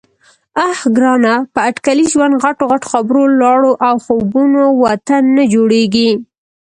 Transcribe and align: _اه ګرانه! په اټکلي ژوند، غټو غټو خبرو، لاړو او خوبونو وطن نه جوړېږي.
_اه 0.65 0.77
ګرانه! 0.95 1.33
په 1.53 1.59
اټکلي 1.69 2.05
ژوند، 2.13 2.33
غټو 2.43 2.63
غټو 2.71 2.87
خبرو، 2.93 3.23
لاړو 3.41 3.71
او 3.87 3.95
خوبونو 4.05 4.63
وطن 4.83 5.23
نه 5.35 5.43
جوړېږي. 5.53 6.11